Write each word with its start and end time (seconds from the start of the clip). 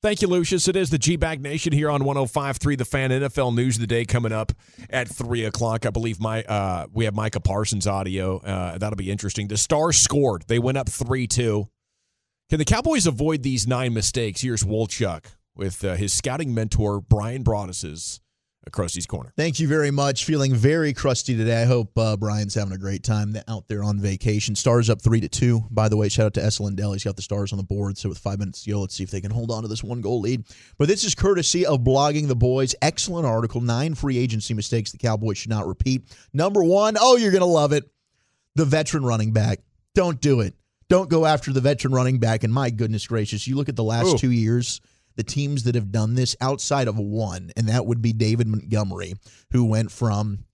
Thank 0.00 0.22
you, 0.22 0.28
Lucius. 0.28 0.68
It 0.68 0.76
is 0.76 0.90
the 0.90 0.98
G 0.98 1.16
Bag 1.16 1.42
Nation 1.42 1.72
here 1.72 1.90
on 1.90 2.02
105.3 2.02 2.78
The 2.78 2.84
Fan. 2.84 3.10
NFL 3.10 3.54
News 3.54 3.76
of 3.76 3.80
the 3.80 3.86
Day 3.88 4.04
coming 4.04 4.30
up 4.30 4.52
at 4.90 5.08
3 5.08 5.44
o'clock. 5.44 5.84
I 5.86 5.90
believe 5.90 6.20
my 6.20 6.44
uh, 6.44 6.86
we 6.92 7.04
have 7.04 7.14
Micah 7.14 7.40
Parsons 7.40 7.86
audio. 7.86 8.38
Uh, 8.38 8.78
that'll 8.78 8.96
be 8.96 9.10
interesting. 9.10 9.48
The 9.48 9.56
Stars 9.56 9.98
scored. 9.98 10.44
They 10.46 10.60
went 10.60 10.78
up 10.78 10.88
3 10.88 11.26
2. 11.26 11.68
Can 12.48 12.58
the 12.58 12.64
Cowboys 12.64 13.08
avoid 13.08 13.42
these 13.42 13.66
nine 13.66 13.92
mistakes? 13.92 14.42
Here's 14.42 14.62
Wolchuk 14.62 15.24
with 15.56 15.84
uh, 15.84 15.96
his 15.96 16.12
scouting 16.12 16.54
mentor, 16.54 17.00
Bryan 17.00 17.42
Broaddus's 17.42 18.20
Crusty's 18.70 19.06
Corner. 19.06 19.32
Thank 19.36 19.60
you 19.60 19.68
very 19.68 19.90
much. 19.90 20.24
Feeling 20.24 20.54
very 20.54 20.92
crusty 20.92 21.36
today. 21.36 21.62
I 21.62 21.64
hope 21.64 21.96
uh, 21.96 22.16
Bryan's 22.16 22.54
having 22.54 22.72
a 22.72 22.78
great 22.78 23.02
time 23.02 23.36
out 23.48 23.68
there 23.68 23.82
on 23.82 24.00
vacation. 24.00 24.54
Stars 24.54 24.90
up 24.90 25.00
three 25.00 25.20
to 25.20 25.28
two. 25.28 25.62
By 25.70 25.88
the 25.88 25.96
way, 25.96 26.08
shout 26.08 26.26
out 26.26 26.34
to 26.34 26.44
Esa 26.44 26.62
Lindell. 26.62 26.92
He's 26.92 27.04
got 27.04 27.16
the 27.16 27.22
Stars 27.22 27.52
on 27.52 27.58
the 27.58 27.64
board. 27.64 27.98
So 27.98 28.08
with 28.08 28.18
five 28.18 28.38
minutes 28.38 28.62
to 28.62 28.70
go, 28.70 28.80
let's 28.80 28.94
see 28.94 29.04
if 29.04 29.10
they 29.10 29.20
can 29.20 29.30
hold 29.30 29.50
on 29.50 29.62
to 29.62 29.68
this 29.68 29.84
one 29.84 30.00
goal 30.00 30.20
lead. 30.20 30.44
But 30.78 30.88
this 30.88 31.04
is 31.04 31.14
courtesy 31.14 31.66
of 31.66 31.80
blogging 31.80 32.28
the 32.28 32.36
boys. 32.36 32.74
Excellent 32.82 33.26
article. 33.26 33.60
Nine 33.60 33.94
free 33.94 34.18
agency 34.18 34.54
mistakes 34.54 34.92
the 34.92 34.98
Cowboys 34.98 35.38
should 35.38 35.50
not 35.50 35.66
repeat. 35.66 36.04
Number 36.32 36.62
one, 36.62 36.96
oh, 36.98 37.16
you're 37.16 37.32
gonna 37.32 37.46
love 37.46 37.72
it. 37.72 37.84
The 38.54 38.64
veteran 38.64 39.04
running 39.04 39.32
back. 39.32 39.60
Don't 39.94 40.20
do 40.20 40.40
it. 40.40 40.54
Don't 40.88 41.10
go 41.10 41.26
after 41.26 41.52
the 41.52 41.60
veteran 41.60 41.92
running 41.92 42.18
back. 42.18 42.44
And 42.44 42.52
my 42.52 42.70
goodness 42.70 43.06
gracious, 43.06 43.46
you 43.46 43.56
look 43.56 43.68
at 43.68 43.76
the 43.76 43.84
last 43.84 44.14
Ooh. 44.14 44.18
two 44.18 44.30
years 44.30 44.80
the 45.18 45.24
teams 45.24 45.64
that 45.64 45.74
have 45.74 45.90
done 45.90 46.14
this 46.14 46.36
outside 46.40 46.86
of 46.86 46.96
one, 46.96 47.50
and 47.56 47.68
that 47.68 47.84
would 47.84 48.00
be 48.00 48.12
David 48.12 48.46
Montgomery, 48.46 49.14
who 49.50 49.64
went 49.64 49.90
from 49.90 50.44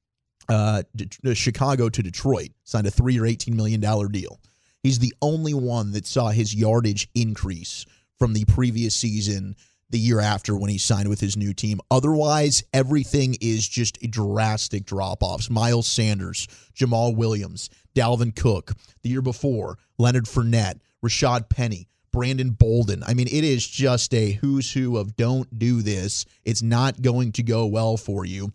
uh, 0.49 0.83
De- 0.97 1.35
Chicago 1.35 1.91
to 1.91 2.03
Detroit, 2.03 2.49
signed 2.65 2.87
a 2.87 2.91
three 2.91 3.19
or 3.19 3.25
$18 3.25 3.55
million 3.55 3.79
deal. 4.11 4.41
He's 4.83 4.99
the 4.99 5.13
only 5.21 5.53
one 5.53 5.93
that 5.93 6.07
saw 6.07 6.31
his 6.31 6.55
yardage 6.55 7.11
increase 7.15 7.85
from 8.19 8.33
the 8.33 8.47
previous 8.47 8.97
season 8.97 9.55
the 9.91 9.99
year 9.99 10.19
after 10.19 10.57
when 10.57 10.71
he 10.71 10.79
signed 10.79 11.11
with 11.11 11.21
his 11.21 11.37
new 11.37 11.53
team. 11.53 11.79
Otherwise, 11.91 12.65
everything 12.73 13.37
is 13.43 13.69
just 13.69 14.01
drastic 14.11 14.87
drop 14.87 15.23
offs. 15.23 15.51
Miles 15.51 15.87
Sanders, 15.87 16.49
Jamaal 16.75 17.15
Williams, 17.15 17.69
Dalvin 17.95 18.35
Cook, 18.35 18.73
the 19.03 19.11
year 19.11 19.23
before, 19.23 19.79
Leonard 19.99 20.25
Fournette, 20.25 20.81
Rashaad 21.05 21.51
Penny. 21.51 21.87
Brandon 22.15 22.51
Bolden. 22.51 23.03
I 23.05 23.13
mean, 23.13 23.27
it 23.27 23.43
is 23.43 23.67
just 23.67 24.15
a 24.15 24.31
who's 24.31 24.73
who 24.73 24.97
of 24.99 25.17
don't 25.17 25.59
do 25.59 25.83
this. 25.83 26.25
It's 26.45 26.63
not 26.63 27.03
going 27.03 27.33
to 27.33 27.43
go 27.43 27.67
well 27.67 27.97
for 27.97 28.25
you. 28.25 28.53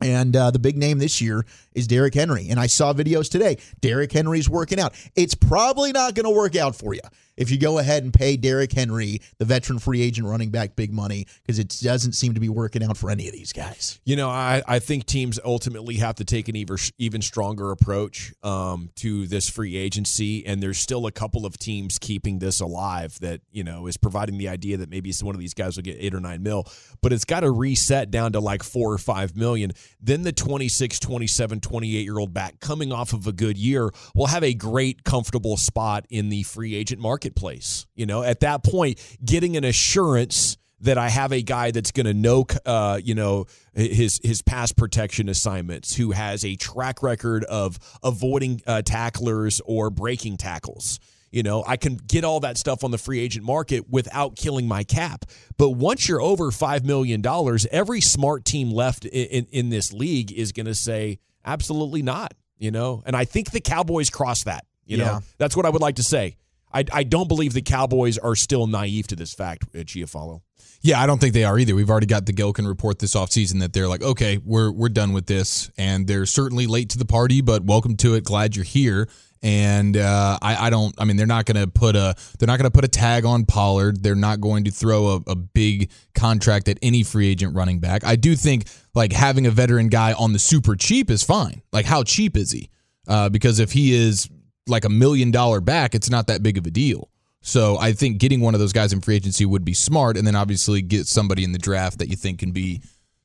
And 0.00 0.34
uh, 0.34 0.50
the 0.50 0.58
big 0.58 0.78
name 0.78 0.98
this 0.98 1.20
year 1.20 1.44
is 1.74 1.86
Derrick 1.86 2.14
Henry. 2.14 2.48
And 2.48 2.58
I 2.58 2.66
saw 2.66 2.94
videos 2.94 3.30
today. 3.30 3.58
Derrick 3.82 4.10
Henry's 4.10 4.48
working 4.48 4.80
out. 4.80 4.94
It's 5.14 5.34
probably 5.34 5.92
not 5.92 6.14
going 6.14 6.24
to 6.24 6.34
work 6.34 6.56
out 6.56 6.74
for 6.74 6.94
you 6.94 7.02
if 7.36 7.50
you 7.50 7.58
go 7.58 7.78
ahead 7.78 8.02
and 8.02 8.12
pay 8.12 8.36
Derrick 8.36 8.72
Henry, 8.72 9.20
the 9.38 9.44
veteran 9.44 9.78
free 9.78 10.02
agent 10.02 10.26
running 10.26 10.50
back, 10.50 10.76
big 10.76 10.92
money, 10.92 11.26
because 11.42 11.58
it 11.58 11.76
doesn't 11.82 12.12
seem 12.12 12.34
to 12.34 12.40
be 12.40 12.48
working 12.48 12.82
out 12.82 12.96
for 12.96 13.10
any 13.10 13.26
of 13.26 13.32
these 13.32 13.52
guys. 13.52 13.98
You 14.04 14.16
know, 14.16 14.30
I, 14.30 14.62
I 14.66 14.78
think 14.78 15.06
teams 15.06 15.38
ultimately 15.44 15.96
have 15.96 16.16
to 16.16 16.24
take 16.24 16.48
an 16.48 16.56
even, 16.56 16.76
even 16.98 17.22
stronger 17.22 17.70
approach 17.70 18.32
um, 18.42 18.90
to 18.96 19.26
this 19.26 19.48
free 19.48 19.76
agency. 19.76 20.46
And 20.46 20.62
there's 20.62 20.78
still 20.78 21.06
a 21.06 21.12
couple 21.12 21.46
of 21.46 21.58
teams 21.58 21.98
keeping 21.98 22.38
this 22.38 22.60
alive 22.60 23.18
that, 23.20 23.40
you 23.50 23.64
know, 23.64 23.86
is 23.86 23.96
providing 23.96 24.38
the 24.38 24.48
idea 24.48 24.76
that 24.76 24.90
maybe 24.90 25.12
one 25.22 25.34
of 25.34 25.40
these 25.40 25.54
guys 25.54 25.76
will 25.76 25.82
get 25.82 25.96
eight 26.00 26.14
or 26.14 26.20
nine 26.20 26.42
mil, 26.42 26.66
but 27.00 27.12
it's 27.12 27.24
got 27.24 27.40
to 27.40 27.50
reset 27.50 28.10
down 28.10 28.32
to 28.32 28.40
like 28.40 28.62
four 28.62 28.92
or 28.92 28.98
five 28.98 29.36
million. 29.36 29.72
Then 30.00 30.22
the 30.22 30.32
26, 30.32 30.98
27, 30.98 31.60
28 31.60 32.04
year 32.04 32.18
old 32.18 32.34
back 32.34 32.60
coming 32.60 32.92
off 32.92 33.12
of 33.12 33.26
a 33.26 33.32
good 33.32 33.56
year 33.56 33.90
will 34.14 34.26
have 34.26 34.42
a 34.42 34.54
great, 34.54 35.04
comfortable 35.04 35.56
spot 35.56 36.06
in 36.10 36.28
the 36.28 36.42
free 36.42 36.74
agent 36.74 37.00
market 37.00 37.23
marketplace. 37.24 37.86
You 37.94 38.06
know, 38.06 38.22
at 38.22 38.40
that 38.40 38.62
point, 38.62 39.00
getting 39.24 39.56
an 39.56 39.64
assurance 39.64 40.56
that 40.80 40.98
I 40.98 41.08
have 41.08 41.32
a 41.32 41.40
guy 41.40 41.70
that's 41.70 41.92
going 41.92 42.06
to 42.06 42.14
know, 42.14 42.46
uh, 42.66 43.00
you 43.02 43.14
know, 43.14 43.46
his 43.74 44.20
his 44.22 44.42
pass 44.42 44.72
protection 44.72 45.28
assignments, 45.28 45.96
who 45.96 46.12
has 46.12 46.44
a 46.44 46.56
track 46.56 47.02
record 47.02 47.44
of 47.44 47.78
avoiding 48.02 48.60
uh, 48.66 48.82
tacklers 48.82 49.60
or 49.64 49.90
breaking 49.90 50.36
tackles. 50.36 51.00
You 51.30 51.42
know, 51.42 51.64
I 51.66 51.76
can 51.76 51.96
get 51.96 52.22
all 52.22 52.40
that 52.40 52.58
stuff 52.58 52.84
on 52.84 52.92
the 52.92 52.98
free 52.98 53.18
agent 53.18 53.44
market 53.44 53.90
without 53.90 54.36
killing 54.36 54.68
my 54.68 54.84
cap. 54.84 55.24
But 55.56 55.70
once 55.70 56.08
you're 56.08 56.22
over 56.22 56.52
five 56.52 56.84
million 56.84 57.22
dollars, 57.22 57.66
every 57.72 58.00
smart 58.00 58.44
team 58.44 58.70
left 58.70 59.04
in, 59.04 59.26
in, 59.26 59.46
in 59.50 59.68
this 59.70 59.92
league 59.92 60.30
is 60.30 60.52
going 60.52 60.66
to 60.66 60.76
say 60.76 61.18
absolutely 61.44 62.02
not. 62.02 62.34
You 62.58 62.70
know, 62.70 63.02
and 63.04 63.16
I 63.16 63.24
think 63.24 63.50
the 63.50 63.60
Cowboys 63.60 64.10
cross 64.10 64.44
that. 64.44 64.64
You 64.86 64.98
know, 64.98 65.20
that's 65.38 65.56
what 65.56 65.64
I 65.66 65.70
would 65.70 65.80
like 65.80 65.96
to 65.96 66.02
say. 66.02 66.36
I, 66.74 66.84
I 66.92 67.02
don't 67.04 67.28
believe 67.28 67.54
the 67.54 67.62
Cowboys 67.62 68.18
are 68.18 68.34
still 68.34 68.66
naive 68.66 69.06
to 69.06 69.16
this 69.16 69.32
fact, 69.32 69.64
uh, 69.74 69.78
Giafalo. 69.78 70.42
Yeah, 70.82 71.00
I 71.00 71.06
don't 71.06 71.18
think 71.18 71.32
they 71.32 71.44
are 71.44 71.58
either. 71.58 71.74
We've 71.74 71.88
already 71.88 72.06
got 72.06 72.26
the 72.26 72.32
Gehlken 72.32 72.66
report 72.66 72.98
this 72.98 73.14
offseason 73.14 73.60
that 73.60 73.72
they're 73.72 73.88
like, 73.88 74.02
okay, 74.02 74.38
we're 74.44 74.70
we're 74.70 74.90
done 74.90 75.14
with 75.14 75.26
this, 75.26 75.70
and 75.78 76.06
they're 76.06 76.26
certainly 76.26 76.66
late 76.66 76.90
to 76.90 76.98
the 76.98 77.06
party, 77.06 77.40
but 77.40 77.64
welcome 77.64 77.96
to 77.98 78.14
it. 78.14 78.24
Glad 78.24 78.54
you're 78.54 78.66
here. 78.66 79.08
And 79.42 79.96
uh, 79.96 80.38
I, 80.40 80.66
I 80.66 80.70
don't. 80.70 80.94
I 80.98 81.04
mean, 81.04 81.16
they're 81.16 81.26
not 81.26 81.44
going 81.46 81.60
to 81.62 81.66
put 81.66 81.96
a 81.96 82.14
they're 82.38 82.46
not 82.46 82.58
going 82.58 82.70
to 82.70 82.74
put 82.74 82.84
a 82.84 82.88
tag 82.88 83.24
on 83.24 83.44
Pollard. 83.44 84.02
They're 84.02 84.14
not 84.14 84.40
going 84.40 84.64
to 84.64 84.70
throw 84.70 85.08
a, 85.08 85.20
a 85.28 85.36
big 85.36 85.90
contract 86.14 86.68
at 86.68 86.78
any 86.82 87.02
free 87.02 87.28
agent 87.28 87.54
running 87.54 87.78
back. 87.78 88.04
I 88.04 88.16
do 88.16 88.36
think 88.36 88.66
like 88.94 89.12
having 89.12 89.46
a 89.46 89.50
veteran 89.50 89.88
guy 89.88 90.12
on 90.14 90.32
the 90.32 90.38
super 90.38 90.76
cheap 90.76 91.10
is 91.10 91.22
fine. 91.22 91.62
Like, 91.72 91.86
how 91.86 92.02
cheap 92.02 92.36
is 92.36 92.52
he? 92.52 92.70
Uh, 93.06 93.28
because 93.28 93.58
if 93.58 93.72
he 93.72 93.94
is 93.94 94.28
like 94.66 94.84
a 94.84 94.88
million 94.88 95.30
dollar 95.30 95.60
back, 95.60 95.94
it's 95.94 96.10
not 96.10 96.26
that 96.28 96.42
big 96.42 96.58
of 96.58 96.66
a 96.66 96.70
deal. 96.70 97.10
So 97.40 97.76
I 97.78 97.92
think 97.92 98.18
getting 98.18 98.40
one 98.40 98.54
of 98.54 98.60
those 98.60 98.72
guys 98.72 98.92
in 98.92 99.02
free 99.02 99.16
agency 99.16 99.44
would 99.44 99.64
be 99.64 99.74
smart, 99.74 100.16
and 100.16 100.26
then 100.26 100.34
obviously 100.34 100.80
get 100.80 101.06
somebody 101.06 101.44
in 101.44 101.52
the 101.52 101.58
draft 101.58 101.98
that 101.98 102.08
you 102.08 102.16
think 102.16 102.38
can 102.38 102.52
be 102.52 102.80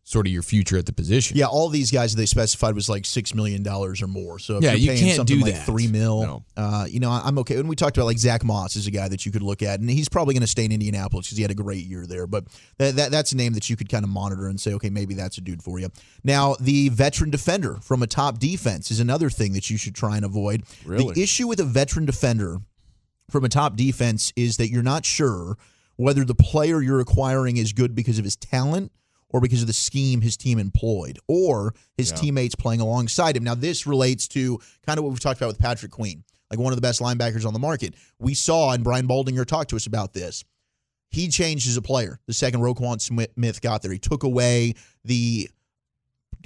sort 0.09 0.25
of 0.25 0.33
your 0.33 0.41
future 0.41 0.75
at 0.75 0.87
the 0.87 0.91
position. 0.91 1.37
Yeah, 1.37 1.45
all 1.45 1.69
these 1.69 1.91
guys 1.91 2.15
they 2.15 2.25
specified 2.25 2.73
was 2.73 2.89
like 2.89 3.05
six 3.05 3.35
million 3.35 3.61
dollars 3.61 4.01
or 4.01 4.07
more. 4.07 4.39
So 4.39 4.59
yeah, 4.59 4.73
you 4.73 4.87
can't 4.97 5.27
do 5.27 5.35
like 5.35 5.53
that. 5.53 5.67
Three 5.67 5.85
mil. 5.85 6.23
No. 6.23 6.43
Uh, 6.57 6.87
you 6.89 6.99
know, 6.99 7.11
I'm 7.11 7.37
okay. 7.37 7.57
When 7.57 7.67
we 7.67 7.75
talked 7.75 7.95
about 7.95 8.07
like 8.07 8.17
Zach 8.17 8.43
Moss 8.43 8.75
is 8.75 8.87
a 8.87 8.91
guy 8.91 9.07
that 9.07 9.27
you 9.27 9.31
could 9.31 9.43
look 9.43 9.61
at, 9.61 9.79
and 9.79 9.87
he's 9.87 10.09
probably 10.09 10.33
going 10.33 10.41
to 10.41 10.47
stay 10.47 10.65
in 10.65 10.71
Indianapolis 10.71 11.27
because 11.27 11.37
he 11.37 11.43
had 11.43 11.51
a 11.51 11.55
great 11.55 11.85
year 11.85 12.07
there. 12.07 12.25
But 12.25 12.45
that, 12.79 12.95
that 12.95 13.11
that's 13.11 13.33
a 13.33 13.37
name 13.37 13.53
that 13.53 13.69
you 13.69 13.75
could 13.75 13.87
kind 13.87 14.03
of 14.03 14.09
monitor 14.09 14.47
and 14.47 14.59
say, 14.59 14.73
okay, 14.73 14.89
maybe 14.89 15.13
that's 15.13 15.37
a 15.37 15.41
dude 15.41 15.61
for 15.61 15.79
you. 15.79 15.89
Now, 16.23 16.55
the 16.59 16.89
veteran 16.89 17.29
defender 17.29 17.77
from 17.83 18.01
a 18.01 18.07
top 18.07 18.39
defense 18.39 18.89
is 18.89 18.99
another 18.99 19.29
thing 19.29 19.53
that 19.53 19.69
you 19.69 19.77
should 19.77 19.93
try 19.93 20.15
and 20.15 20.25
avoid. 20.25 20.63
Really? 20.85 21.13
The 21.13 21.21
issue 21.21 21.47
with 21.47 21.59
a 21.59 21.65
veteran 21.65 22.05
defender 22.05 22.57
from 23.29 23.45
a 23.45 23.49
top 23.49 23.75
defense 23.75 24.33
is 24.35 24.57
that 24.57 24.71
you're 24.71 24.81
not 24.81 25.05
sure 25.05 25.55
whether 25.97 26.25
the 26.25 26.33
player 26.33 26.81
you're 26.81 26.99
acquiring 26.99 27.57
is 27.57 27.73
good 27.73 27.93
because 27.93 28.17
of 28.17 28.23
his 28.23 28.35
talent 28.35 28.91
or 29.29 29.39
because 29.41 29.61
of 29.61 29.67
the 29.67 29.73
scheme 29.73 30.21
his 30.21 30.37
team 30.37 30.59
employed 30.59 31.19
or 31.27 31.73
his 31.97 32.11
yeah. 32.11 32.17
teammates 32.17 32.55
playing 32.55 32.81
alongside 32.81 33.37
him. 33.37 33.43
Now, 33.43 33.55
this 33.55 33.85
relates 33.85 34.27
to 34.29 34.59
kind 34.85 34.97
of 34.97 35.03
what 35.03 35.11
we've 35.11 35.19
talked 35.19 35.39
about 35.39 35.47
with 35.47 35.59
Patrick 35.59 35.91
Queen, 35.91 36.23
like 36.49 36.59
one 36.59 36.73
of 36.73 36.77
the 36.77 36.81
best 36.81 37.01
linebackers 37.01 37.45
on 37.45 37.53
the 37.53 37.59
market. 37.59 37.95
We 38.19 38.33
saw, 38.33 38.71
and 38.71 38.83
Brian 38.83 39.07
Baldinger 39.07 39.45
talked 39.45 39.69
to 39.71 39.75
us 39.75 39.85
about 39.85 40.13
this. 40.13 40.43
He 41.09 41.27
changed 41.27 41.67
as 41.67 41.77
a 41.77 41.81
player 41.81 42.19
the 42.27 42.33
second 42.33 42.61
Roquan 42.61 43.01
Smith 43.01 43.61
got 43.61 43.81
there. 43.81 43.91
He 43.91 43.99
took 43.99 44.23
away 44.23 44.75
the 45.03 45.49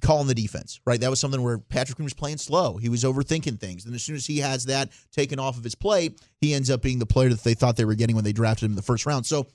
calling 0.02 0.28
the 0.28 0.36
defense, 0.36 0.80
right? 0.86 1.00
That 1.00 1.10
was 1.10 1.20
something 1.20 1.42
where 1.42 1.58
Patrick 1.58 1.96
Queen 1.96 2.06
was 2.06 2.14
playing 2.14 2.38
slow. 2.38 2.78
He 2.78 2.90
was 2.90 3.04
overthinking 3.04 3.60
things. 3.60 3.86
And 3.86 3.96
as 3.96 4.04
soon 4.04 4.16
as 4.16 4.26
he 4.26 4.40
has 4.40 4.66
that 4.66 4.90
taken 5.12 5.40
off 5.40 5.58
of 5.58 5.64
his 5.64 5.76
plate, 5.76 6.22
he 6.40 6.54
ends 6.54 6.70
up 6.70 6.82
being 6.82 7.00
the 7.00 7.06
player 7.06 7.30
that 7.30 7.44
they 7.44 7.54
thought 7.54 7.78
they 7.78 7.86
were 7.86 7.96
getting 7.96 8.16
when 8.16 8.26
they 8.26 8.34
drafted 8.34 8.66
him 8.66 8.72
in 8.74 8.76
the 8.76 8.82
first 8.82 9.06
round. 9.06 9.26
So 9.26 9.48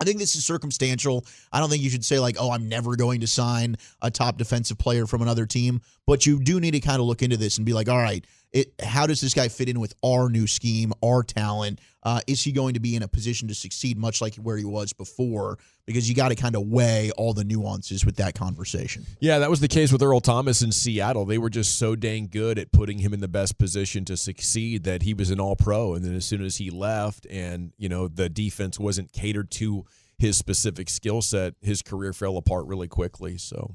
I 0.00 0.04
think 0.04 0.18
this 0.18 0.34
is 0.36 0.44
circumstantial. 0.44 1.24
I 1.52 1.60
don't 1.60 1.70
think 1.70 1.82
you 1.82 1.90
should 1.90 2.04
say, 2.04 2.18
like, 2.18 2.36
oh, 2.38 2.50
I'm 2.50 2.68
never 2.68 2.96
going 2.96 3.20
to 3.20 3.26
sign 3.26 3.76
a 4.02 4.10
top 4.10 4.36
defensive 4.38 4.78
player 4.78 5.06
from 5.06 5.22
another 5.22 5.46
team. 5.46 5.80
But 6.06 6.26
you 6.26 6.40
do 6.40 6.60
need 6.60 6.72
to 6.72 6.80
kind 6.80 7.00
of 7.00 7.06
look 7.06 7.22
into 7.22 7.36
this 7.36 7.56
and 7.56 7.64
be 7.64 7.72
like, 7.72 7.88
all 7.88 7.98
right, 7.98 8.24
it, 8.54 8.72
how 8.80 9.06
does 9.06 9.20
this 9.20 9.34
guy 9.34 9.48
fit 9.48 9.68
in 9.68 9.80
with 9.80 9.94
our 10.04 10.30
new 10.30 10.46
scheme, 10.46 10.92
our 11.04 11.24
talent? 11.24 11.80
Uh, 12.04 12.20
is 12.28 12.42
he 12.42 12.52
going 12.52 12.74
to 12.74 12.80
be 12.80 12.94
in 12.94 13.02
a 13.02 13.08
position 13.08 13.48
to 13.48 13.54
succeed 13.54 13.98
much 13.98 14.22
like 14.22 14.36
where 14.36 14.56
he 14.56 14.64
was 14.64 14.92
before? 14.92 15.58
Because 15.86 16.08
you 16.08 16.14
got 16.14 16.28
to 16.28 16.36
kind 16.36 16.54
of 16.54 16.68
weigh 16.68 17.10
all 17.18 17.34
the 17.34 17.42
nuances 17.42 18.06
with 18.06 18.16
that 18.16 18.34
conversation. 18.34 19.04
Yeah, 19.18 19.40
that 19.40 19.50
was 19.50 19.60
the 19.60 19.68
case 19.68 19.90
with 19.90 20.02
Earl 20.02 20.20
Thomas 20.20 20.62
in 20.62 20.70
Seattle. 20.70 21.24
They 21.24 21.36
were 21.36 21.50
just 21.50 21.76
so 21.78 21.96
dang 21.96 22.28
good 22.28 22.58
at 22.58 22.70
putting 22.70 22.98
him 22.98 23.12
in 23.12 23.20
the 23.20 23.28
best 23.28 23.58
position 23.58 24.04
to 24.04 24.16
succeed 24.16 24.84
that 24.84 25.02
he 25.02 25.14
was 25.14 25.30
an 25.30 25.40
all 25.40 25.56
pro. 25.56 25.94
And 25.94 26.04
then 26.04 26.14
as 26.14 26.24
soon 26.24 26.44
as 26.44 26.56
he 26.56 26.70
left 26.70 27.26
and, 27.28 27.72
you 27.76 27.88
know, 27.88 28.06
the 28.06 28.28
defense 28.28 28.78
wasn't 28.78 29.12
catered 29.12 29.50
to 29.52 29.84
his 30.16 30.36
specific 30.36 30.88
skill 30.88 31.22
set, 31.22 31.54
his 31.60 31.82
career 31.82 32.12
fell 32.12 32.36
apart 32.36 32.66
really 32.66 32.88
quickly. 32.88 33.36
So 33.36 33.74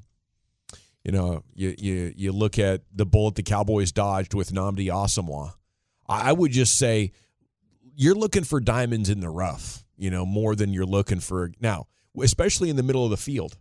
you 1.03 1.11
know, 1.11 1.43
you 1.53 1.75
you 1.77 2.13
you 2.15 2.31
look 2.31 2.59
at 2.59 2.81
the 2.93 3.05
bullet 3.05 3.35
the 3.35 3.43
Cowboys 3.43 3.91
dodged 3.91 4.33
with 4.33 4.51
Nnamdi 4.51 4.87
Asomugha. 4.87 5.53
I 6.07 6.33
would 6.33 6.51
just 6.51 6.77
say 6.77 7.11
you're 7.95 8.15
looking 8.15 8.43
for 8.43 8.59
diamonds 8.59 9.09
in 9.09 9.19
the 9.19 9.29
rough, 9.29 9.85
you 9.95 10.09
know, 10.09 10.25
more 10.25 10.55
than 10.55 10.73
you're 10.73 10.85
looking 10.85 11.19
for 11.19 11.51
now, 11.61 11.87
especially 12.19 12.69
in 12.69 12.77
the 12.77 12.83
middle 12.83 13.03
of 13.03 13.11
the 13.11 13.17
field. 13.17 13.57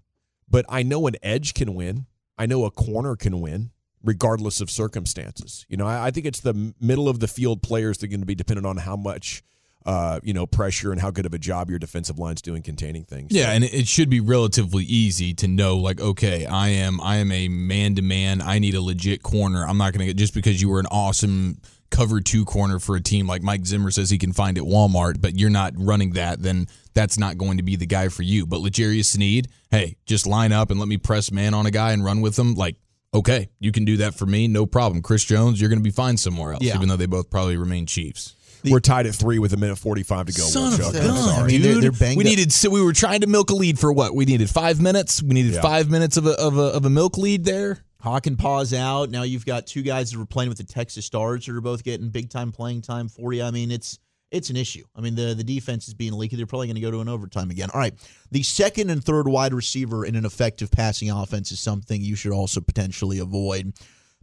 But 0.48 0.64
I 0.68 0.82
know 0.82 1.06
an 1.06 1.16
edge 1.22 1.52
can 1.52 1.74
win. 1.74 2.06
I 2.38 2.46
know 2.46 2.64
a 2.64 2.70
corner 2.70 3.16
can 3.16 3.40
win, 3.40 3.70
regardless 4.02 4.60
of 4.60 4.70
circumstances. 4.70 5.66
You 5.68 5.76
know, 5.76 5.86
I, 5.86 6.06
I 6.06 6.10
think 6.10 6.24
it's 6.24 6.40
the 6.40 6.72
middle 6.80 7.08
of 7.08 7.20
the 7.20 7.28
field 7.28 7.62
players 7.62 7.98
that 7.98 8.06
are 8.06 8.08
going 8.08 8.20
to 8.20 8.26
be 8.26 8.34
dependent 8.34 8.66
on 8.66 8.78
how 8.78 8.96
much 8.96 9.42
uh, 9.86 10.20
you 10.22 10.34
know, 10.34 10.46
pressure 10.46 10.92
and 10.92 11.00
how 11.00 11.10
good 11.10 11.26
of 11.26 11.32
a 11.32 11.38
job 11.38 11.70
your 11.70 11.78
defensive 11.78 12.18
line's 12.18 12.42
doing 12.42 12.62
containing 12.62 13.04
things. 13.04 13.32
Yeah, 13.32 13.52
and 13.52 13.64
it 13.64 13.88
should 13.88 14.10
be 14.10 14.20
relatively 14.20 14.84
easy 14.84 15.34
to 15.34 15.48
know, 15.48 15.76
like, 15.76 16.00
okay, 16.00 16.46
I 16.46 16.68
am 16.68 17.00
I 17.00 17.16
am 17.16 17.32
a 17.32 17.48
man 17.48 17.94
to 17.94 18.02
man. 18.02 18.42
I 18.42 18.58
need 18.58 18.74
a 18.74 18.80
legit 18.80 19.22
corner. 19.22 19.64
I'm 19.64 19.78
not 19.78 19.92
going 19.92 20.00
to 20.00 20.06
get 20.06 20.16
just 20.16 20.34
because 20.34 20.60
you 20.60 20.68
were 20.68 20.80
an 20.80 20.86
awesome 20.90 21.60
cover 21.90 22.20
two 22.20 22.44
corner 22.44 22.78
for 22.78 22.96
a 22.96 23.00
team 23.00 23.26
like 23.26 23.42
Mike 23.42 23.64
Zimmer 23.64 23.90
says 23.90 24.10
he 24.10 24.18
can 24.18 24.32
find 24.32 24.58
at 24.58 24.64
Walmart, 24.64 25.20
but 25.20 25.38
you're 25.38 25.50
not 25.50 25.72
running 25.76 26.12
that, 26.12 26.42
then 26.42 26.66
that's 26.94 27.18
not 27.18 27.38
going 27.38 27.56
to 27.56 27.62
be 27.62 27.76
the 27.76 27.86
guy 27.86 28.08
for 28.08 28.22
you. 28.22 28.46
But 28.46 28.60
L'Jarius 28.60 29.06
Sneed, 29.06 29.48
hey, 29.70 29.96
just 30.06 30.26
line 30.26 30.52
up 30.52 30.70
and 30.70 30.78
let 30.78 30.88
me 30.88 30.98
press 30.98 31.30
man 31.32 31.54
on 31.54 31.66
a 31.66 31.70
guy 31.70 31.92
and 31.92 32.04
run 32.04 32.20
with 32.20 32.38
him. 32.38 32.54
Like, 32.54 32.76
okay, 33.14 33.48
you 33.58 33.72
can 33.72 33.84
do 33.84 33.98
that 33.98 34.14
for 34.14 34.26
me, 34.26 34.48
no 34.48 34.66
problem. 34.66 35.02
Chris 35.02 35.24
Jones, 35.24 35.60
you're 35.60 35.70
going 35.70 35.78
to 35.78 35.84
be 35.84 35.90
fine 35.90 36.16
somewhere 36.16 36.52
else, 36.52 36.62
yeah. 36.62 36.74
even 36.74 36.88
though 36.88 36.96
they 36.96 37.06
both 37.06 37.30
probably 37.30 37.56
remain 37.56 37.86
Chiefs. 37.86 38.34
The, 38.62 38.72
We're 38.72 38.80
tied 38.80 39.06
at 39.06 39.14
three 39.14 39.38
with 39.38 39.52
a 39.52 39.56
minute 39.56 39.76
forty-five 39.76 40.26
to 40.26 40.32
go. 40.32 40.42
Son 40.42 40.72
of 40.72 40.80
a 40.80 40.92
gun, 40.92 41.28
I 41.28 41.46
mean, 41.46 41.62
dude. 41.62 41.82
They're, 41.82 41.90
they're 41.92 42.16
we 42.16 42.24
needed. 42.24 42.52
So 42.52 42.70
we 42.70 42.82
were 42.82 42.92
trying 42.92 43.20
to 43.20 43.28
milk 43.28 43.50
a 43.50 43.54
lead 43.54 43.78
for 43.78 43.92
what? 43.92 44.14
We 44.14 44.24
needed 44.24 44.50
five 44.50 44.80
minutes. 44.80 45.22
We 45.22 45.34
needed 45.34 45.54
yeah. 45.54 45.60
five 45.60 45.90
minutes 45.90 46.16
of 46.16 46.26
a, 46.26 46.32
of 46.32 46.58
a 46.58 46.62
of 46.62 46.84
a 46.84 46.90
milk 46.90 47.16
lead 47.16 47.44
there. 47.44 47.84
Hawk 48.00 48.26
and 48.26 48.38
pause 48.38 48.72
out. 48.72 49.10
Now 49.10 49.22
you've 49.22 49.46
got 49.46 49.66
two 49.66 49.82
guys 49.82 50.10
that 50.10 50.18
were 50.18 50.26
playing 50.26 50.48
with 50.48 50.58
the 50.58 50.64
Texas 50.64 51.04
Stars 51.04 51.46
that 51.46 51.54
are 51.54 51.60
both 51.60 51.84
getting 51.84 52.10
big 52.10 52.30
time 52.30 52.52
playing 52.52 52.82
time 52.82 53.08
for 53.08 53.32
you. 53.32 53.42
I 53.42 53.50
mean, 53.50 53.70
it's 53.70 53.98
it's 54.30 54.50
an 54.50 54.56
issue. 54.56 54.84
I 54.94 55.00
mean, 55.00 55.14
the 55.14 55.34
the 55.34 55.44
defense 55.44 55.88
is 55.88 55.94
being 55.94 56.12
leaky. 56.12 56.36
They're 56.36 56.46
probably 56.46 56.66
going 56.66 56.76
to 56.76 56.80
go 56.80 56.90
to 56.90 57.00
an 57.00 57.08
overtime 57.08 57.50
again. 57.50 57.70
All 57.72 57.80
right, 57.80 57.94
the 58.30 58.42
second 58.42 58.90
and 58.90 59.02
third 59.02 59.28
wide 59.28 59.54
receiver 59.54 60.04
in 60.04 60.16
an 60.16 60.24
effective 60.24 60.70
passing 60.70 61.10
offense 61.10 61.52
is 61.52 61.60
something 61.60 62.00
you 62.00 62.16
should 62.16 62.32
also 62.32 62.60
potentially 62.60 63.18
avoid. 63.20 63.72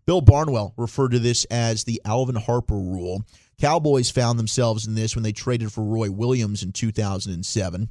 Bill 0.06 0.22
Barnwell 0.22 0.74
referred 0.78 1.12
to 1.14 1.20
this 1.20 1.46
as 1.46 1.84
the 1.84 2.00
Alvin 2.06 2.36
Harper 2.36 2.76
rule. 2.76 3.24
Cowboys 3.60 4.10
found 4.10 4.38
themselves 4.38 4.88
in 4.88 4.96
this 4.96 5.16
when 5.16 5.24
they 5.24 5.31
traded 5.31 5.72
for 5.72 5.84
Roy 5.84 6.12
Williams 6.12 6.63
in 6.63 6.72
2007. 6.72 7.90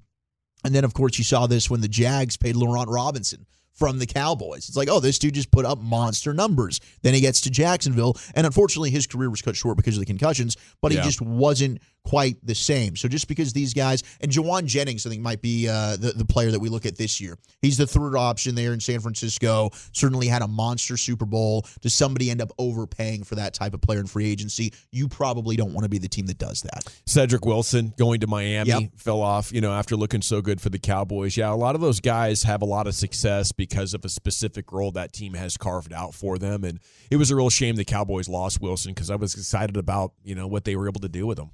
And 0.64 0.74
then, 0.74 0.84
of 0.84 0.94
course, 0.94 1.18
you 1.18 1.24
saw 1.24 1.46
this 1.46 1.68
when 1.68 1.80
the 1.80 1.88
Jags 1.88 2.36
paid 2.36 2.56
Laurent 2.56 2.88
Robinson 2.88 3.46
from 3.74 3.98
the 3.98 4.06
Cowboys. 4.06 4.68
It's 4.68 4.76
like, 4.76 4.88
oh, 4.88 5.00
this 5.00 5.18
dude 5.18 5.34
just 5.34 5.50
put 5.50 5.66
up 5.66 5.78
monster 5.80 6.32
numbers. 6.32 6.80
Then 7.02 7.12
he 7.12 7.20
gets 7.20 7.40
to 7.42 7.50
Jacksonville, 7.50 8.16
and 8.34 8.46
unfortunately, 8.46 8.90
his 8.90 9.06
career 9.06 9.28
was 9.28 9.42
cut 9.42 9.56
short 9.56 9.76
because 9.76 9.96
of 9.96 10.00
the 10.00 10.06
concussions, 10.06 10.56
but 10.80 10.92
he 10.92 10.98
yeah. 10.98 11.04
just 11.04 11.20
wasn't 11.20 11.80
quite 12.04 12.36
the 12.44 12.54
same. 12.54 12.96
So 12.96 13.08
just 13.08 13.28
because 13.28 13.52
these 13.52 13.74
guys 13.74 14.02
and 14.20 14.30
Jauan 14.30 14.66
Jennings, 14.66 15.06
I 15.06 15.10
think 15.10 15.22
might 15.22 15.42
be 15.42 15.68
uh, 15.68 15.96
the 15.96 16.12
the 16.12 16.24
player 16.24 16.50
that 16.50 16.60
we 16.60 16.68
look 16.68 16.86
at 16.86 16.96
this 16.96 17.20
year. 17.20 17.38
He's 17.62 17.78
the 17.78 17.86
third 17.86 18.14
option 18.14 18.54
there 18.54 18.72
in 18.72 18.80
San 18.80 19.00
Francisco. 19.00 19.70
Certainly 19.92 20.28
had 20.28 20.42
a 20.42 20.48
monster 20.48 20.96
Super 20.96 21.24
Bowl. 21.24 21.66
Does 21.80 21.94
somebody 21.94 22.30
end 22.30 22.42
up 22.42 22.52
overpaying 22.58 23.24
for 23.24 23.34
that 23.36 23.54
type 23.54 23.74
of 23.74 23.80
player 23.80 24.00
in 24.00 24.06
free 24.06 24.30
agency? 24.30 24.72
You 24.92 25.08
probably 25.08 25.56
don't 25.56 25.72
want 25.72 25.84
to 25.84 25.88
be 25.88 25.98
the 25.98 26.08
team 26.08 26.26
that 26.26 26.38
does 26.38 26.62
that. 26.62 26.84
Cedric 27.06 27.44
Wilson 27.44 27.94
going 27.98 28.20
to 28.20 28.26
Miami 28.26 28.68
yep. 28.68 28.82
fell 28.96 29.22
off. 29.22 29.52
You 29.52 29.60
know 29.60 29.72
after 29.72 29.96
looking 29.96 30.22
so 30.22 30.42
good 30.42 30.60
for 30.60 30.68
the 30.68 30.78
Cowboys. 30.78 31.36
Yeah, 31.36 31.52
a 31.52 31.56
lot 31.56 31.74
of 31.74 31.80
those 31.80 32.00
guys 32.00 32.42
have 32.42 32.62
a 32.62 32.66
lot 32.66 32.86
of 32.86 32.94
success 32.94 33.50
because 33.50 33.94
of 33.94 34.04
a 34.04 34.08
specific 34.08 34.72
role 34.72 34.92
that 34.92 35.12
team 35.12 35.34
has 35.34 35.56
carved 35.56 35.92
out 35.92 36.14
for 36.14 36.38
them, 36.38 36.64
and 36.64 36.80
it 37.10 37.16
was 37.16 37.30
a 37.30 37.36
real 37.36 37.50
shame 37.50 37.76
the 37.76 37.84
Cowboys 37.84 38.28
lost 38.28 38.60
Wilson 38.60 38.92
because 38.92 39.10
I 39.10 39.16
was 39.16 39.34
excited 39.34 39.76
about 39.76 40.12
you 40.22 40.34
know 40.34 40.46
what 40.46 40.64
they 40.64 40.76
were 40.76 40.86
able 40.86 41.00
to 41.00 41.08
do 41.08 41.26
with 41.26 41.38
him 41.38 41.50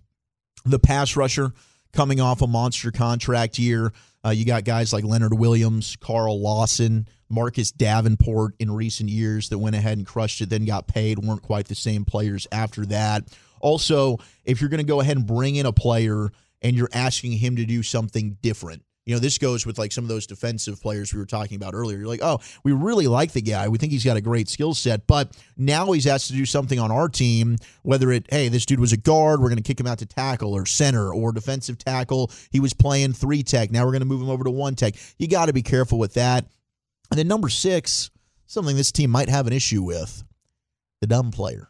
the 0.65 0.79
pass 0.79 1.17
rusher 1.17 1.53
coming 1.93 2.21
off 2.21 2.43
a 2.43 2.47
monster 2.47 2.91
contract 2.91 3.59
year. 3.59 3.93
Uh, 4.25 4.31
you 4.31 4.45
got 4.45 4.65
guys 4.65 4.93
like 4.93 5.05
Leonard 5.05 5.35
Williams, 5.35 5.97
Carl 5.97 6.41
Lawson, 6.41 7.09
Marcus 7.29 7.71
Davenport 7.71 8.55
in 8.59 8.71
recent 8.71 9.09
years 9.09 9.49
that 9.49 9.59
went 9.59 9.77
ahead 9.77 9.97
and 9.97 10.07
crushed 10.07 10.41
it, 10.41 10.51
then 10.51 10.65
got 10.65 10.87
paid, 10.87 11.19
weren't 11.19 11.43
quite 11.43 11.69
the 11.69 11.75
same 11.75 12.05
players 12.05 12.47
after 12.53 12.85
that. 12.87 13.25
Also, 13.61 14.19
if 14.45 14.61
you're 14.61 14.71
going 14.71 14.79
to 14.79 14.85
go 14.85 15.01
ahead 15.01 15.17
and 15.17 15.27
bring 15.27 15.57
in 15.57 15.67
a 15.67 15.73
player 15.73 16.31
and 16.63 16.77
you're 16.77 16.91
asking 16.93 17.33
him 17.33 17.57
to 17.57 17.65
do 17.65 17.83
something 17.83 18.37
different, 18.43 18.83
you 19.11 19.17
know, 19.17 19.21
this 19.21 19.39
goes 19.39 19.67
with 19.67 19.77
like 19.77 19.91
some 19.91 20.05
of 20.05 20.09
those 20.09 20.25
defensive 20.25 20.81
players 20.81 21.13
we 21.13 21.19
were 21.19 21.27
talking 21.27 21.57
about 21.57 21.75
earlier. 21.75 21.99
You're 21.99 22.07
like, 22.07 22.23
oh, 22.23 22.39
we 22.63 22.71
really 22.71 23.09
like 23.09 23.33
the 23.33 23.43
guy. 23.43 23.67
We 23.67 23.77
think 23.77 23.91
he's 23.91 24.05
got 24.05 24.17
a 24.17 24.21
great 24.21 24.49
skill 24.49 24.73
set, 24.73 25.09
but 25.09 25.37
now 25.57 25.91
he's 25.91 26.07
asked 26.07 26.29
to 26.29 26.33
do 26.33 26.47
something 26.47 26.79
on 26.79 26.93
our 26.93 27.09
team, 27.09 27.57
whether 27.83 28.13
it, 28.13 28.27
hey, 28.31 28.47
this 28.47 28.65
dude 28.65 28.79
was 28.79 28.93
a 28.93 28.97
guard, 28.97 29.41
we're 29.41 29.49
going 29.49 29.57
to 29.57 29.65
kick 29.65 29.81
him 29.81 29.89
out 29.89 29.99
to 29.99 30.07
tackle 30.07 30.55
or 30.55 30.65
center 30.65 31.13
or 31.13 31.33
defensive 31.33 31.77
tackle. 31.77 32.31
He 32.53 32.61
was 32.61 32.73
playing 32.73 33.15
three 33.15 33.43
tech. 33.43 33.73
Now 33.73 33.85
we're 33.85 33.91
going 33.91 34.03
to 34.03 34.07
move 34.07 34.23
him 34.23 34.31
over 34.31 34.45
to 34.45 34.51
one 34.53 34.77
tech. 34.77 34.95
You 35.19 35.27
got 35.27 35.47
to 35.47 35.53
be 35.53 35.63
careful 35.63 35.99
with 35.99 36.15
that. 36.15 36.47
And 37.11 37.19
then 37.19 37.27
number 37.27 37.49
six, 37.49 38.13
something 38.47 38.77
this 38.77 38.93
team 38.93 39.11
might 39.11 39.29
have 39.29 39.49
an 39.49 39.53
issue 39.53 39.83
with 39.83 40.23
the 41.01 41.09
dumb 41.09 41.33
player. 41.33 41.67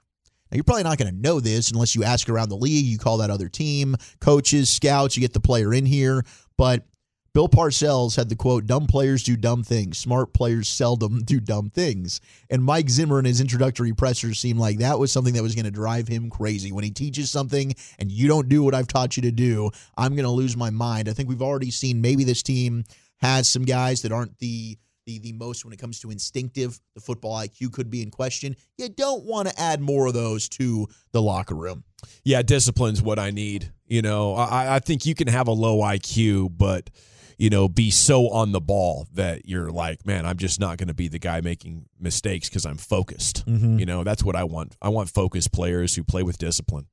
Now, 0.51 0.57
you're 0.57 0.65
probably 0.65 0.83
not 0.83 0.99
going 0.99 1.11
to 1.11 1.19
know 1.19 1.41
this 1.41 1.71
unless 1.71 1.95
you 1.95 2.05
ask 2.05 2.29
around 2.29 2.51
the 2.51 2.57
league. 2.57 2.85
You 2.85 2.99
call 2.99 3.17
that 3.17 3.31
other 3.31 3.49
team, 3.49 3.97
coaches, 4.21 4.69
scouts, 4.69 5.17
you 5.17 5.23
get 5.23 5.33
the 5.33 5.41
player 5.41 5.73
in 5.73 5.87
here. 5.87 6.23
But 6.59 6.85
Bill 7.33 7.49
Parcells 7.49 8.17
had 8.17 8.29
the 8.29 8.35
quote, 8.35 8.67
dumb 8.67 8.89
players 8.89 9.23
do 9.23 9.37
dumb 9.37 9.63
things. 9.63 9.99
Smart 9.99 10.33
players 10.33 10.69
seldom 10.69 11.21
do 11.25 11.39
dumb 11.39 11.71
things. 11.71 12.21
And 12.51 12.63
Mike 12.63 12.91
Zimmer 12.91 13.21
in 13.21 13.25
his 13.25 13.41
introductory 13.41 13.93
pressers 13.93 14.41
seemed 14.41 14.59
like 14.59 14.79
that 14.79 14.99
was 14.99 15.13
something 15.13 15.35
that 15.35 15.43
was 15.43 15.55
going 15.55 15.65
to 15.65 15.71
drive 15.71 16.09
him 16.09 16.29
crazy. 16.29 16.73
When 16.73 16.83
he 16.83 16.91
teaches 16.91 17.31
something 17.31 17.73
and 18.01 18.11
you 18.11 18.27
don't 18.27 18.49
do 18.49 18.65
what 18.65 18.75
I've 18.75 18.89
taught 18.89 19.17
you 19.17 19.23
to 19.23 19.31
do, 19.31 19.71
I'm 19.97 20.17
going 20.17 20.25
to 20.25 20.31
lose 20.31 20.57
my 20.57 20.71
mind. 20.71 21.09
I 21.09 21.13
think 21.13 21.29
we've 21.29 21.43
already 21.43 21.71
seen 21.71 22.01
maybe 22.01 22.25
this 22.25 22.43
team 22.43 22.83
has 23.19 23.49
some 23.49 23.65
guys 23.65 24.03
that 24.03 24.13
aren't 24.13 24.39
the 24.39 24.77
the, 25.07 25.19
the 25.19 25.33
most 25.33 25.65
when 25.65 25.73
it 25.73 25.79
comes 25.79 25.99
to 26.01 26.11
instinctive. 26.11 26.79
The 26.95 27.01
football 27.01 27.35
IQ 27.35 27.73
could 27.73 27.91
be 27.91 28.03
in 28.03 28.11
question. 28.11 28.55
You 28.77 28.91
don't 28.91 29.25
want 29.25 29.49
to 29.49 29.59
add 29.59 29.81
more 29.81 30.07
of 30.07 30.15
those 30.15 30.49
to 30.51 30.89
the 31.13 31.23
locker 31.23 31.55
room. 31.55 31.85
Yeah, 32.23 32.43
discipline's 32.43 33.01
what 33.01 33.19
I 33.19 33.31
need. 33.31 33.73
You 33.87 34.03
know, 34.03 34.35
I, 34.35 34.77
I 34.77 34.79
think 34.79 35.07
you 35.07 35.15
can 35.15 35.27
have 35.27 35.49
a 35.49 35.53
low 35.53 35.79
IQ, 35.79 36.57
but– 36.57 36.91
you 37.41 37.49
know, 37.49 37.71
be 37.71 37.91
so 37.91 38.29
on 38.29 38.53
the 38.53 38.61
ball 38.61 39.09
that 39.15 39.49
you're 39.49 39.71
like, 39.71 40.05
man, 40.05 40.27
I'm 40.27 40.37
just 40.37 40.61
not 40.61 40.77
going 40.77 40.89
to 40.89 40.95
be 40.95 41.09
the 41.09 41.19
guy 41.19 41.41
making 41.41 41.87
mistakes 41.99 42.51
because 42.51 42.67
I'm 42.67 42.77
focused. 42.77 43.47
Mm-hmm. 43.47 43.79
You 43.79 43.87
know, 43.87 44.05
that's 44.05 44.23
what 44.23 44.37
I 44.37 44.45
want. 44.45 44.77
I 44.83 44.91
want 44.91 45.09
focused 45.09 45.51
players 45.51 45.97
who 45.97 46.05
play 46.05 46.23
with 46.23 46.37
discipline. 46.37 46.89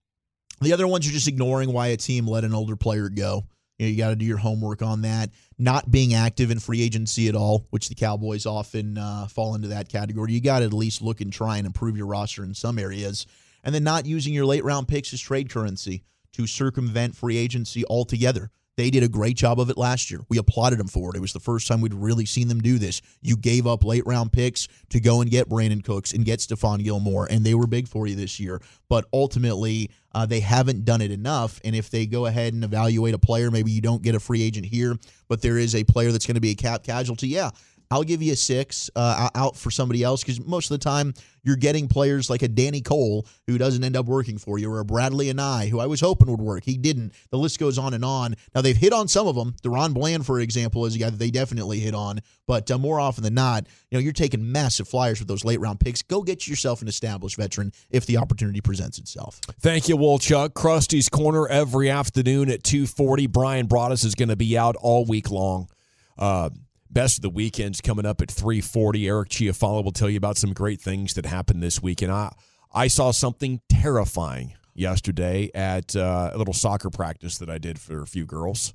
The 0.61 0.71
other 0.71 0.87
ones 0.87 1.05
are 1.05 1.11
just 1.11 1.27
ignoring 1.27 1.73
why 1.73 1.87
a 1.87 1.97
team 1.97 2.25
let 2.25 2.45
an 2.45 2.53
older 2.53 2.77
player 2.77 3.09
go. 3.09 3.43
You, 3.77 3.85
know, 3.85 3.89
you 3.91 3.97
got 3.97 4.09
to 4.11 4.15
do 4.15 4.23
your 4.23 4.37
homework 4.37 4.81
on 4.81 5.01
that. 5.01 5.31
Not 5.59 5.91
being 5.91 6.13
active 6.13 6.49
in 6.49 6.59
free 6.59 6.81
agency 6.81 7.27
at 7.27 7.35
all, 7.35 7.67
which 7.71 7.89
the 7.89 7.95
Cowboys 7.95 8.45
often 8.45 8.97
uh, 8.97 9.27
fall 9.27 9.53
into 9.53 9.67
that 9.67 9.89
category. 9.89 10.31
You 10.31 10.39
got 10.39 10.59
to 10.59 10.65
at 10.65 10.73
least 10.73 11.01
look 11.01 11.19
and 11.19 11.31
try 11.31 11.57
and 11.57 11.67
improve 11.67 11.97
your 11.97 12.07
roster 12.07 12.45
in 12.45 12.53
some 12.53 12.79
areas. 12.79 13.27
And 13.65 13.75
then 13.75 13.83
not 13.83 14.05
using 14.05 14.33
your 14.33 14.45
late 14.45 14.63
round 14.63 14.87
picks 14.87 15.11
as 15.13 15.19
trade 15.19 15.49
currency 15.49 16.03
to 16.31 16.47
circumvent 16.47 17.17
free 17.17 17.35
agency 17.35 17.83
altogether. 17.89 18.49
They 18.77 18.91
did 18.91 19.01
a 19.01 19.09
great 19.09 19.35
job 19.35 19.59
of 19.59 19.71
it 19.71 19.77
last 19.77 20.11
year. 20.11 20.21
We 20.29 20.37
applauded 20.37 20.77
them 20.77 20.87
for 20.87 21.09
it. 21.09 21.17
It 21.17 21.19
was 21.19 21.33
the 21.33 21.39
first 21.39 21.67
time 21.67 21.81
we'd 21.81 21.95
really 21.95 22.25
seen 22.25 22.47
them 22.47 22.61
do 22.61 22.77
this. 22.77 23.01
You 23.21 23.35
gave 23.35 23.65
up 23.65 23.83
late 23.83 24.05
round 24.05 24.31
picks 24.31 24.67
to 24.91 24.99
go 24.99 25.19
and 25.21 25.31
get 25.31 25.49
Brandin 25.49 25.83
Cooks 25.83 26.13
and 26.13 26.23
get 26.23 26.39
Stephon 26.39 26.83
Gilmore, 26.83 27.27
and 27.29 27.43
they 27.43 27.55
were 27.55 27.65
big 27.65 27.87
for 27.87 28.05
you 28.05 28.15
this 28.15 28.39
year. 28.39 28.61
But 28.87 29.05
ultimately, 29.11 29.89
uh, 30.13 30.27
they 30.27 30.39
haven't 30.39 30.85
done 30.85 31.01
it 31.01 31.11
enough. 31.11 31.59
And 31.63 31.75
if 31.75 31.89
they 31.89 32.05
go 32.05 32.27
ahead 32.27 32.53
and 32.53 32.63
evaluate 32.63 33.15
a 33.15 33.19
player, 33.19 33.49
maybe 33.49 33.71
you 33.71 33.81
don't 33.81 34.03
get 34.03 34.13
a 34.13 34.19
free 34.19 34.43
agent 34.43 34.67
here, 34.67 34.95
but 35.27 35.41
there 35.41 35.57
is 35.57 35.73
a 35.73 35.83
player 35.83 36.11
that's 36.11 36.27
going 36.27 36.35
to 36.35 36.41
be 36.41 36.51
a 36.51 36.55
cap 36.55 36.83
casualty. 36.83 37.29
Yeah, 37.29 37.49
I'll 37.89 38.03
give 38.03 38.21
you 38.21 38.33
a 38.33 38.35
six 38.35 38.89
uh, 38.95 39.29
out 39.35 39.55
for 39.55 39.71
somebody 39.71 40.03
else 40.03 40.23
because 40.23 40.43
most 40.45 40.69
of 40.71 40.79
the 40.79 40.83
time 40.83 41.13
you're 41.43 41.55
getting 41.55 41.87
players 41.87 42.29
like 42.29 42.41
a 42.41 42.47
Danny 42.49 42.81
Cole 42.81 43.25
who 43.45 43.57
doesn't 43.57 43.81
end 43.81 43.95
up 43.95 44.05
working 44.05 44.37
for 44.37 44.59
you, 44.59 44.69
or 44.69 44.81
a 44.81 44.85
Bradlee 44.85 45.33
Anae 45.33 45.69
who 45.69 45.79
I 45.79 45.85
was 45.85 46.01
hoping 46.01 46.29
would 46.29 46.41
work. 46.41 46.65
He 46.65 46.77
didn't. 46.77 47.13
The 47.29 47.37
list 47.37 47.57
goes 47.57 47.77
on 47.77 47.93
and 47.93 48.03
on. 48.03 48.35
Now 48.53 48.61
they've 48.61 48.75
hit 48.75 48.91
on 48.91 49.07
some 49.07 49.27
of 49.27 49.35
them. 49.35 49.55
DaRon 49.63 49.93
Bland, 49.93 50.25
for 50.25 50.41
example, 50.41 50.85
is 50.85 50.95
a 50.95 50.99
guy 50.99 51.09
that 51.09 51.17
they 51.19 51.31
definitely 51.31 51.79
hit 51.79 51.95
on, 51.95 52.19
but 52.47 52.69
uh, 52.69 52.77
more 52.77 52.99
often 52.99 53.23
than 53.23 53.33
not, 53.33 53.65
you 53.89 53.97
know, 53.97 54.01
you're 54.01 54.11
taking 54.11 54.51
massive 54.51 54.89
flyers 54.89 55.19
with 55.19 55.29
those 55.29 55.45
late 55.45 55.61
round 55.61 55.79
picks. 55.79 56.01
Go 56.01 56.21
get 56.21 56.47
yourself 56.47 56.81
an 56.81 56.89
established 56.89 57.37
veteran 57.37 57.71
if 57.89 58.05
the 58.05 58.17
opportunity 58.17 58.59
presents 58.59 58.99
itself. 58.99 59.39
Thank 59.61 59.87
you, 59.87 59.95
Wolchuk. 59.95 60.53
Crusty's 60.53 61.07
Corner 61.07 61.47
every 61.47 61.89
afternoon 61.89 62.49
at 62.49 62.63
2:40. 62.63 63.31
Bryan 63.31 63.67
Broaddus 63.67 64.03
is 64.03 64.15
going 64.15 64.29
to 64.29 64.35
be 64.35 64.57
out 64.57 64.75
all 64.75 65.05
week 65.05 65.31
long. 65.31 65.69
Uh, 66.17 66.49
best 66.89 67.17
of 67.17 67.21
the 67.21 67.29
weekends 67.29 67.81
coming 67.81 68.05
up 68.05 68.21
at 68.21 68.29
3:40. 68.29 69.07
Eric 69.07 69.29
Chiafalo 69.29 69.83
will 69.83 69.91
tell 69.91 70.09
you 70.09 70.17
about 70.17 70.37
some 70.37 70.53
great 70.53 70.81
things 70.81 71.13
that 71.13 71.25
happened 71.25 71.61
this 71.61 71.81
week, 71.81 72.01
and 72.01 72.11
I 72.11 72.33
I 72.73 72.87
saw 72.87 73.11
something 73.11 73.61
terrifying 73.69 74.53
yesterday 74.73 75.49
at 75.55 75.95
uh, 75.95 76.31
a 76.33 76.37
little 76.37 76.53
soccer 76.53 76.89
practice 76.89 77.37
that 77.39 77.49
I 77.49 77.57
did 77.57 77.79
for 77.79 78.01
a 78.01 78.07
few 78.07 78.25
girls, 78.25 78.73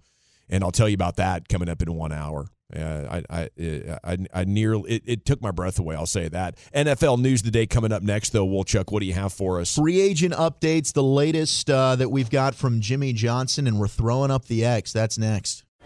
and 0.49 0.65
I'll 0.65 0.73
tell 0.73 0.89
you 0.89 0.95
about 0.95 1.17
that 1.17 1.49
coming 1.49 1.69
up 1.69 1.83
in 1.83 1.93
one 1.95 2.13
hour. 2.13 2.49
Uh, 2.75 3.21
I, 3.31 3.39
I, 3.43 3.99
I, 4.03 4.19
I 4.33 4.45
nearly 4.45 4.93
it, 4.93 5.03
it, 5.05 5.25
took 5.27 5.43
my 5.43 5.51
breath 5.51 5.79
away. 5.79 5.95
I'll 5.95 6.07
say 6.07 6.29
that. 6.29 6.57
NFL 6.75 7.21
news 7.21 7.43
today 7.43 7.67
coming 7.67 7.93
up 7.93 8.03
next, 8.03 8.31
though. 8.31 8.47
Wolchuk, 8.47 8.91
what 8.91 9.01
do 9.01 9.07
you 9.07 9.13
have 9.13 9.33
for 9.33 9.61
us? 9.61 9.75
Free 9.75 10.01
agent 10.01 10.33
updates, 10.33 10.95
the 10.95 11.03
latest 11.03 11.69
uh, 11.69 11.97
that 11.97 12.11
we've 12.11 12.31
got 12.31 12.55
from 12.55 12.81
Jimmy 12.81 13.13
Johnson, 13.13 13.67
and 13.67 13.79
we're 13.79 13.89
throwing 13.89 14.31
up 14.31 14.47
the 14.47 14.65
X. 14.65 14.93
That's 14.93 15.19
next. 15.19 15.65